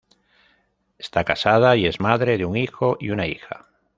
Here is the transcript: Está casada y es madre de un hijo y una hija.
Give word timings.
Está 0.97 1.23
casada 1.25 1.75
y 1.75 1.85
es 1.85 1.99
madre 1.99 2.39
de 2.39 2.45
un 2.45 2.57
hijo 2.57 2.97
y 2.99 3.11
una 3.11 3.27
hija. 3.27 3.67